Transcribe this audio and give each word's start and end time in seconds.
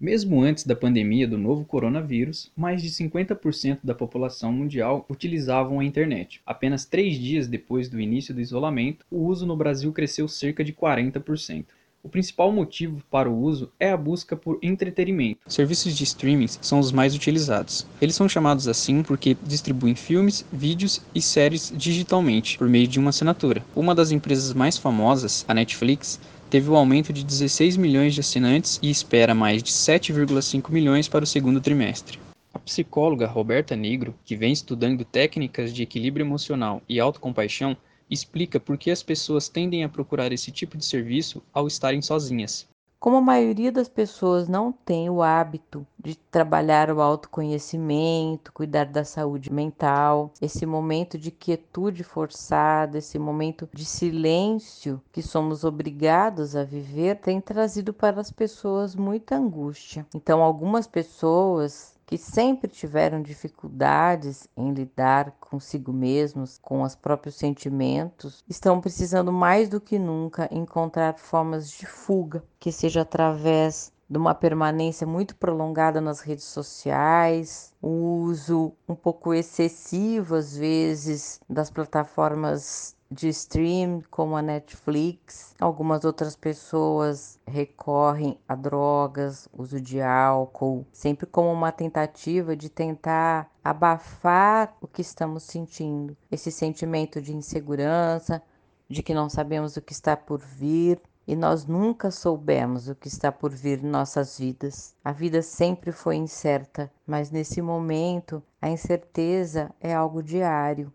Mesmo 0.00 0.42
antes 0.42 0.64
da 0.64 0.76
pandemia 0.76 1.26
do 1.26 1.38
novo 1.38 1.64
coronavírus, 1.64 2.52
mais 2.54 2.82
de 2.82 2.90
50% 2.90 3.78
da 3.82 3.94
população 3.94 4.52
mundial 4.52 5.06
utilizavam 5.08 5.80
a 5.80 5.84
internet. 5.84 6.42
Apenas 6.44 6.84
três 6.84 7.18
dias 7.18 7.48
depois 7.48 7.88
do 7.88 7.98
início 7.98 8.34
do 8.34 8.40
isolamento, 8.40 9.06
o 9.10 9.24
uso 9.24 9.46
no 9.46 9.56
Brasil 9.56 9.90
cresceu 9.92 10.28
cerca 10.28 10.62
de 10.62 10.74
40%. 10.74 11.64
O 12.06 12.08
principal 12.08 12.52
motivo 12.52 13.02
para 13.10 13.28
o 13.28 13.36
uso 13.36 13.68
é 13.80 13.90
a 13.90 13.96
busca 13.96 14.36
por 14.36 14.60
entretenimento. 14.62 15.40
Serviços 15.48 15.96
de 15.96 16.04
streaming 16.04 16.46
são 16.46 16.78
os 16.78 16.92
mais 16.92 17.16
utilizados. 17.16 17.84
Eles 18.00 18.14
são 18.14 18.28
chamados 18.28 18.68
assim 18.68 19.02
porque 19.02 19.36
distribuem 19.42 19.96
filmes, 19.96 20.46
vídeos 20.52 21.02
e 21.12 21.20
séries 21.20 21.72
digitalmente 21.76 22.58
por 22.58 22.68
meio 22.68 22.86
de 22.86 23.00
uma 23.00 23.10
assinatura. 23.10 23.60
Uma 23.74 23.92
das 23.92 24.12
empresas 24.12 24.54
mais 24.54 24.78
famosas, 24.78 25.44
a 25.48 25.52
Netflix, 25.52 26.20
teve 26.48 26.70
um 26.70 26.76
aumento 26.76 27.12
de 27.12 27.24
16 27.24 27.76
milhões 27.76 28.14
de 28.14 28.20
assinantes 28.20 28.78
e 28.80 28.88
espera 28.88 29.34
mais 29.34 29.60
de 29.60 29.72
7,5 29.72 30.70
milhões 30.70 31.08
para 31.08 31.24
o 31.24 31.26
segundo 31.26 31.60
trimestre. 31.60 32.20
A 32.54 32.58
psicóloga 32.60 33.26
Roberta 33.26 33.74
Negro, 33.74 34.14
que 34.24 34.36
vem 34.36 34.52
estudando 34.52 35.04
técnicas 35.04 35.74
de 35.74 35.82
equilíbrio 35.82 36.24
emocional 36.24 36.80
e 36.88 37.00
autocompaixão, 37.00 37.76
explica 38.10 38.60
por 38.60 38.76
que 38.78 38.90
as 38.90 39.02
pessoas 39.02 39.48
tendem 39.48 39.84
a 39.84 39.88
procurar 39.88 40.32
esse 40.32 40.50
tipo 40.50 40.76
de 40.76 40.84
serviço 40.84 41.42
ao 41.52 41.66
estarem 41.66 42.02
sozinhas. 42.02 42.66
Como 42.98 43.18
a 43.18 43.20
maioria 43.20 43.70
das 43.70 43.88
pessoas 43.88 44.48
não 44.48 44.72
tem 44.72 45.10
o 45.10 45.22
hábito 45.22 45.86
de 45.98 46.16
trabalhar 46.16 46.90
o 46.90 47.02
autoconhecimento, 47.02 48.52
cuidar 48.52 48.86
da 48.86 49.04
saúde 49.04 49.52
mental, 49.52 50.32
esse 50.40 50.64
momento 50.64 51.18
de 51.18 51.30
quietude 51.30 52.02
forçada, 52.02 52.96
esse 52.96 53.18
momento 53.18 53.68
de 53.72 53.84
silêncio 53.84 55.00
que 55.12 55.22
somos 55.22 55.62
obrigados 55.62 56.56
a 56.56 56.64
viver, 56.64 57.16
tem 57.16 57.40
trazido 57.40 57.92
para 57.92 58.20
as 58.20 58.32
pessoas 58.32 58.96
muita 58.96 59.36
angústia. 59.36 60.06
Então, 60.14 60.42
algumas 60.42 60.86
pessoas 60.86 61.95
que 62.06 62.16
sempre 62.16 62.70
tiveram 62.70 63.20
dificuldades 63.20 64.48
em 64.56 64.72
lidar 64.72 65.32
consigo 65.40 65.92
mesmos, 65.92 66.56
com 66.58 66.82
os 66.82 66.94
próprios 66.94 67.34
sentimentos, 67.34 68.44
estão 68.48 68.80
precisando 68.80 69.32
mais 69.32 69.68
do 69.68 69.80
que 69.80 69.98
nunca 69.98 70.48
encontrar 70.54 71.18
formas 71.18 71.68
de 71.68 71.84
fuga, 71.84 72.44
que 72.60 72.70
seja 72.70 73.02
através 73.02 73.92
de 74.08 74.18
uma 74.18 74.34
permanência 74.34 75.06
muito 75.06 75.36
prolongada 75.36 76.00
nas 76.00 76.20
redes 76.20 76.44
sociais, 76.44 77.74
o 77.82 78.22
uso 78.22 78.72
um 78.88 78.94
pouco 78.94 79.34
excessivo 79.34 80.36
às 80.36 80.56
vezes 80.56 81.40
das 81.48 81.70
plataformas 81.70 82.96
de 83.10 83.28
stream, 83.28 84.02
como 84.10 84.36
a 84.36 84.42
Netflix. 84.42 85.54
Algumas 85.60 86.04
outras 86.04 86.34
pessoas 86.36 87.38
recorrem 87.46 88.38
a 88.48 88.54
drogas, 88.54 89.48
uso 89.52 89.80
de 89.80 90.00
álcool, 90.00 90.86
sempre 90.92 91.26
como 91.26 91.52
uma 91.52 91.72
tentativa 91.72 92.56
de 92.56 92.68
tentar 92.68 93.50
abafar 93.62 94.76
o 94.80 94.88
que 94.88 95.02
estamos 95.02 95.44
sentindo, 95.44 96.16
esse 96.30 96.50
sentimento 96.50 97.20
de 97.20 97.34
insegurança, 97.34 98.42
de 98.88 99.02
que 99.02 99.14
não 99.14 99.28
sabemos 99.28 99.76
o 99.76 99.82
que 99.82 99.92
está 99.92 100.16
por 100.16 100.40
vir. 100.40 101.00
E 101.26 101.34
nós 101.34 101.66
nunca 101.66 102.10
soubemos 102.10 102.88
o 102.88 102.94
que 102.94 103.08
está 103.08 103.32
por 103.32 103.52
vir 103.52 103.82
em 103.82 103.88
nossas 103.88 104.38
vidas. 104.38 104.94
A 105.04 105.10
vida 105.10 105.42
sempre 105.42 105.90
foi 105.90 106.16
incerta, 106.16 106.90
mas 107.04 107.32
nesse 107.32 107.60
momento 107.60 108.42
a 108.62 108.70
incerteza 108.70 109.74
é 109.80 109.92
algo 109.92 110.22
diário. 110.22 110.92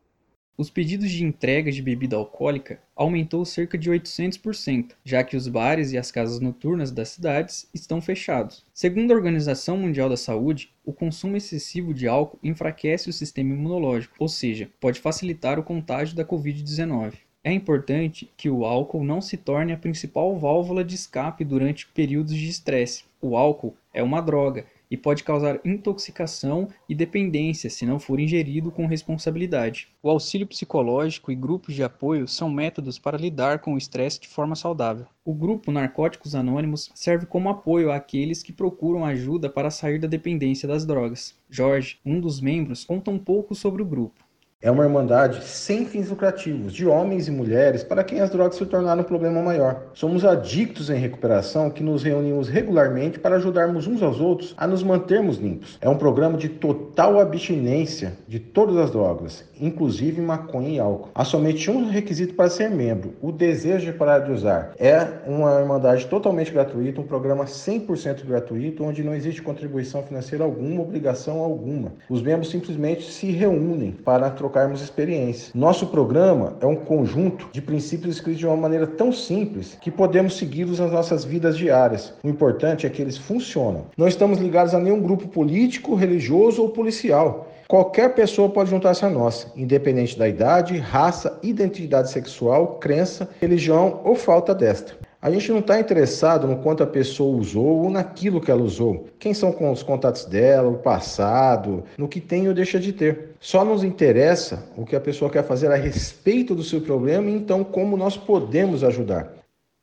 Os 0.57 0.69
pedidos 0.69 1.09
de 1.09 1.25
entrega 1.25 1.71
de 1.71 1.81
bebida 1.81 2.15
alcoólica 2.15 2.79
aumentou 2.95 3.43
cerca 3.43 3.77
de 3.77 3.89
800%, 3.89 4.91
já 5.03 5.23
que 5.23 5.35
os 5.35 5.47
bares 5.47 5.91
e 5.91 5.97
as 5.97 6.11
casas 6.11 6.39
noturnas 6.39 6.91
das 6.91 7.09
cidades 7.09 7.67
estão 7.73 7.99
fechados. 7.99 8.63
Segundo 8.73 9.11
a 9.11 9.16
Organização 9.16 9.75
Mundial 9.75 10.07
da 10.07 10.17
Saúde, 10.17 10.71
o 10.85 10.93
consumo 10.93 11.35
excessivo 11.35 11.93
de 11.93 12.07
álcool 12.07 12.38
enfraquece 12.43 13.09
o 13.09 13.13
sistema 13.13 13.53
imunológico, 13.53 14.16
ou 14.19 14.29
seja, 14.29 14.69
pode 14.79 15.00
facilitar 15.00 15.57
o 15.57 15.63
contágio 15.63 16.16
da 16.16 16.23
Covid-19. 16.23 17.16
É 17.44 17.52
importante 17.52 18.31
que 18.38 18.52
o 18.52 18.66
álcool 18.66 19.03
não 19.03 19.19
se 19.19 19.35
torne 19.35 19.74
a 19.74 19.78
principal 19.78 20.38
válvula 20.38 20.84
de 20.84 20.94
escape 20.94 21.44
durante 21.44 21.88
períodos 21.88 22.35
de 22.35 22.47
estresse. 22.47 23.06
O 23.19 23.35
álcool 23.35 23.75
é 23.91 24.03
uma 24.03 24.22
droga 24.22 24.66
e 24.91 24.96
pode 24.96 25.24
causar 25.24 25.59
intoxicação 25.66 26.68
e 26.88 26.94
dependência 26.94 27.68
se 27.68 27.84
não 27.84 27.97
for 27.97 28.19
ingerido 28.19 28.69
com 28.69 28.85
responsabilidade. 28.85 29.88
O 30.03 30.09
auxílio 30.09 30.46
psicológico 30.46 31.31
e 31.31 31.35
grupos 31.35 31.74
de 31.74 31.84
apoio 31.84 32.28
são 32.28 32.47
métodos 32.47 33.00
para 33.00 33.18
lidar 33.18 33.57
com 33.59 33.74
o 33.74 33.78
estresse 33.78 34.19
de 34.19 34.28
forma 34.28 34.56
saudável. 34.56 35.07
O 35.25 35.34
grupo 35.34 35.72
Narcóticos 35.72 36.35
Anônimos 36.35 36.91
serve 36.94 37.25
como 37.25 37.50
apoio 37.50 37.91
àqueles 37.91 38.44
que 38.44 38.53
procuram 38.53 39.03
ajuda 39.03 39.50
para 39.50 39.72
sair 39.72 39.97
da 39.97 40.07
dependência 40.07 40.68
das 40.68 40.85
drogas. 40.85 41.35
Jorge, 41.50 41.97
um 42.06 42.19
dos 42.19 42.40
membros, 42.40 42.84
conta 42.84 43.09
um 43.09 43.18
pouco 43.18 43.56
sobre 43.56 43.81
o 43.81 43.85
grupo. 43.85 44.24
É 44.63 44.69
uma 44.69 44.83
irmandade 44.83 45.44
sem 45.44 45.88
fins 45.88 46.11
lucrativos, 46.11 46.72
de 46.72 46.85
homens 46.85 47.27
e 47.27 47.31
mulheres 47.31 47.83
para 47.83 48.03
quem 48.03 48.19
as 48.22 48.29
drogas 48.29 48.57
se 48.57 48.66
tornaram 48.67 49.01
um 49.01 49.03
problema 49.03 49.41
maior. 49.41 49.88
Somos 49.91 50.23
adictos 50.23 50.88
em 50.91 50.99
recuperação 50.99 51.72
que 51.72 51.81
nos 51.81 52.03
reunimos 52.03 52.47
regularmente 52.47 53.17
para 53.17 53.38
ajudarmos 53.38 53.88
uns 53.88 54.03
aos 54.03 54.21
outros 54.21 54.53
a 54.55 54.67
nos 54.67 54.83
mantermos 54.83 55.38
limpos. 55.38 55.79
É 55.81 55.89
um 55.89 55.97
programa 55.97 56.38
de 56.38 56.47
total 56.47 57.19
abstinência 57.19 58.13
de 58.27 58.38
todas 58.38 58.77
as 58.77 58.91
drogas, 58.91 59.44
inclusive 59.59 60.21
maconha 60.21 60.69
e 60.69 60.79
álcool. 60.79 61.09
Há 61.16 61.25
somente 61.25 61.71
um 61.71 61.89
requisito 61.89 62.35
para 62.35 62.47
ser 62.47 62.69
membro: 62.69 63.16
o 63.19 63.31
desejo 63.31 63.91
de 63.91 63.97
parar 63.97 64.19
de 64.19 64.31
usar. 64.31 64.75
É 64.77 65.07
uma 65.25 65.59
irmandade 65.59 66.05
totalmente 66.05 66.51
gratuita, 66.51 67.01
um 67.01 67.07
programa 67.07 67.45
100% 67.45 68.23
gratuito, 68.27 68.83
onde 68.83 69.03
não 69.03 69.16
existe 69.16 69.41
contribuição 69.41 70.03
financeira 70.03 70.44
alguma, 70.44 70.83
obrigação 70.83 71.39
alguma. 71.39 71.94
Os 72.07 72.21
membros 72.21 72.51
simplesmente 72.51 73.11
se 73.11 73.31
reúnem 73.31 73.91
para 73.91 74.29
trocar 74.29 74.50
trocarmos 74.51 74.81
experiência. 74.81 75.51
Nosso 75.56 75.88
programa 75.88 76.57
é 76.59 76.66
um 76.66 76.75
conjunto 76.75 77.47
de 77.53 77.62
princípios 77.62 78.16
escritos 78.16 78.39
de 78.39 78.45
uma 78.45 78.57
maneira 78.57 78.85
tão 78.85 79.12
simples 79.12 79.78
que 79.79 79.89
podemos 79.89 80.38
segui-los 80.38 80.79
nas 80.79 80.91
nossas 80.91 81.23
vidas 81.23 81.57
diárias. 81.57 82.13
O 82.22 82.28
importante 82.28 82.85
é 82.85 82.89
que 82.89 83.01
eles 83.01 83.17
funcionam. 83.17 83.85
Não 83.97 84.09
estamos 84.09 84.39
ligados 84.39 84.75
a 84.75 84.79
nenhum 84.79 85.01
grupo 85.01 85.28
político, 85.29 85.95
religioso 85.95 86.62
ou 86.62 86.69
policial. 86.69 87.47
Qualquer 87.66 88.13
pessoa 88.13 88.50
pode 88.50 88.69
juntar-se 88.69 89.06
a 89.06 89.09
nós, 89.09 89.47
independente 89.56 90.19
da 90.19 90.28
idade, 90.28 90.78
raça, 90.78 91.39
identidade 91.41 92.12
sexual, 92.12 92.75
crença, 92.81 93.29
religião 93.39 94.01
ou 94.03 94.13
falta 94.13 94.53
desta. 94.53 94.94
A 95.21 95.29
gente 95.29 95.51
não 95.51 95.59
está 95.59 95.79
interessado 95.79 96.47
no 96.47 96.57
quanto 96.57 96.81
a 96.81 96.87
pessoa 96.87 97.37
usou 97.37 97.83
ou 97.83 97.91
naquilo 97.91 98.41
que 98.41 98.49
ela 98.49 98.63
usou. 98.63 99.07
Quem 99.19 99.35
são 99.35 99.55
os 99.71 99.83
contatos 99.83 100.25
dela, 100.25 100.67
o 100.67 100.79
passado, 100.79 101.83
no 101.95 102.07
que 102.07 102.19
tem 102.19 102.47
ou 102.47 102.55
deixa 102.55 102.79
de 102.79 102.91
ter. 102.91 103.35
Só 103.39 103.63
nos 103.63 103.83
interessa 103.83 104.67
o 104.75 104.83
que 104.83 104.95
a 104.95 104.99
pessoa 104.99 105.29
quer 105.29 105.43
fazer 105.43 105.71
a 105.71 105.75
respeito 105.75 106.55
do 106.55 106.63
seu 106.63 106.81
problema 106.81 107.29
e 107.29 107.35
então 107.35 107.63
como 107.63 107.95
nós 107.95 108.17
podemos 108.17 108.83
ajudar. 108.83 109.31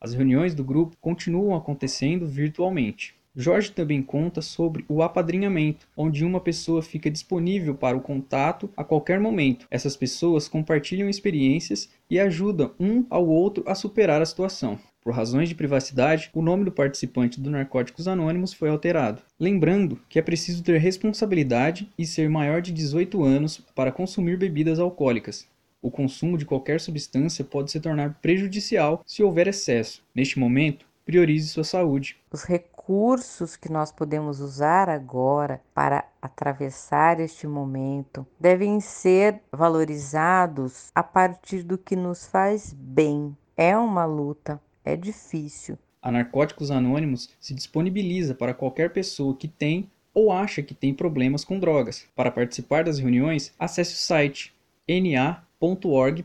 As 0.00 0.12
reuniões 0.12 0.56
do 0.56 0.64
grupo 0.64 0.96
continuam 1.00 1.54
acontecendo 1.54 2.26
virtualmente. 2.26 3.14
Jorge 3.36 3.70
também 3.70 4.02
conta 4.02 4.42
sobre 4.42 4.84
o 4.88 5.00
apadrinhamento, 5.00 5.86
onde 5.96 6.24
uma 6.24 6.40
pessoa 6.40 6.82
fica 6.82 7.08
disponível 7.08 7.76
para 7.76 7.96
o 7.96 8.00
contato 8.00 8.68
a 8.76 8.82
qualquer 8.82 9.20
momento. 9.20 9.68
Essas 9.70 9.96
pessoas 9.96 10.48
compartilham 10.48 11.08
experiências 11.08 11.88
e 12.10 12.18
ajudam 12.18 12.72
um 12.80 13.06
ao 13.08 13.28
outro 13.28 13.62
a 13.68 13.76
superar 13.76 14.20
a 14.20 14.26
situação. 14.26 14.76
Por 15.08 15.14
razões 15.14 15.48
de 15.48 15.54
privacidade, 15.54 16.28
o 16.34 16.42
nome 16.42 16.66
do 16.66 16.70
participante 16.70 17.40
do 17.40 17.48
Narcóticos 17.48 18.06
Anônimos 18.06 18.52
foi 18.52 18.68
alterado. 18.68 19.22
Lembrando 19.40 19.98
que 20.06 20.18
é 20.18 20.22
preciso 20.22 20.62
ter 20.62 20.76
responsabilidade 20.76 21.90
e 21.96 22.04
ser 22.04 22.28
maior 22.28 22.60
de 22.60 22.70
18 22.70 23.24
anos 23.24 23.56
para 23.74 23.90
consumir 23.90 24.36
bebidas 24.36 24.78
alcoólicas. 24.78 25.48
O 25.80 25.90
consumo 25.90 26.36
de 26.36 26.44
qualquer 26.44 26.78
substância 26.78 27.42
pode 27.42 27.70
se 27.70 27.80
tornar 27.80 28.18
prejudicial 28.20 29.02
se 29.06 29.22
houver 29.22 29.48
excesso. 29.48 30.04
Neste 30.14 30.38
momento, 30.38 30.84
priorize 31.06 31.48
sua 31.48 31.64
saúde. 31.64 32.18
Os 32.30 32.44
recursos 32.44 33.56
que 33.56 33.72
nós 33.72 33.90
podemos 33.90 34.40
usar 34.40 34.90
agora 34.90 35.62
para 35.72 36.04
atravessar 36.20 37.18
este 37.18 37.46
momento 37.46 38.26
devem 38.38 38.78
ser 38.78 39.40
valorizados 39.50 40.90
a 40.94 41.02
partir 41.02 41.62
do 41.62 41.78
que 41.78 41.96
nos 41.96 42.26
faz 42.26 42.74
bem. 42.74 43.34
É 43.56 43.76
uma 43.76 44.04
luta, 44.04 44.60
é 44.88 44.96
difícil. 44.96 45.78
A 46.00 46.10
Narcóticos 46.10 46.70
Anônimos 46.70 47.30
se 47.40 47.54
disponibiliza 47.54 48.34
para 48.34 48.54
qualquer 48.54 48.92
pessoa 48.92 49.36
que 49.36 49.48
tem 49.48 49.90
ou 50.14 50.32
acha 50.32 50.62
que 50.62 50.74
tem 50.74 50.94
problemas 50.94 51.44
com 51.44 51.58
drogas. 51.58 52.06
Para 52.14 52.30
participar 52.30 52.84
das 52.84 52.98
reuniões, 52.98 53.52
acesse 53.58 53.94
o 53.94 53.98
site 53.98 54.52
na.org.br 54.88 56.22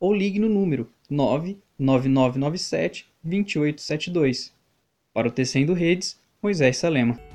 ou 0.00 0.14
ligue 0.14 0.38
no 0.38 0.48
número 0.48 0.88
99997 1.10 3.06
2872. 3.22 4.52
Para 5.12 5.28
o 5.28 5.30
Tecendo 5.30 5.74
Redes, 5.74 6.18
Moisés 6.42 6.76
Salema. 6.78 7.33